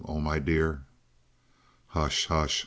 Oh, 0.03 0.19
my 0.19 0.39
dear!" 0.39 0.83
"Hush! 1.89 2.25
Hush! 2.25 2.59